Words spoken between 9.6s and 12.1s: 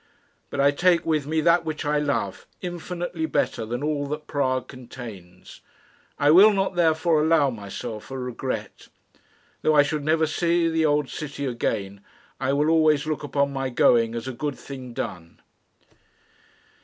Though I should never see the old city again,